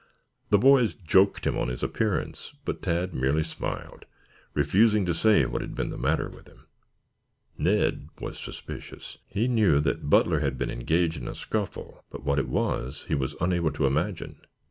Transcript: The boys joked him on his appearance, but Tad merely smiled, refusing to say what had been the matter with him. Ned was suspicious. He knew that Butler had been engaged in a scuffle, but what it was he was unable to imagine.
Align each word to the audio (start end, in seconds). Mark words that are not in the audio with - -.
The 0.49 0.57
boys 0.57 0.95
joked 0.95 1.45
him 1.45 1.55
on 1.59 1.67
his 1.67 1.83
appearance, 1.83 2.55
but 2.65 2.81
Tad 2.81 3.13
merely 3.13 3.43
smiled, 3.43 4.05
refusing 4.55 5.05
to 5.05 5.13
say 5.13 5.45
what 5.45 5.61
had 5.61 5.75
been 5.75 5.91
the 5.91 5.95
matter 5.99 6.27
with 6.27 6.47
him. 6.47 6.65
Ned 7.55 8.09
was 8.19 8.39
suspicious. 8.39 9.19
He 9.27 9.47
knew 9.47 9.79
that 9.81 10.09
Butler 10.09 10.39
had 10.39 10.57
been 10.57 10.71
engaged 10.71 11.17
in 11.17 11.27
a 11.27 11.35
scuffle, 11.35 12.03
but 12.09 12.23
what 12.23 12.39
it 12.39 12.47
was 12.47 13.03
he 13.09 13.13
was 13.13 13.35
unable 13.39 13.69
to 13.73 13.85
imagine. 13.85 14.41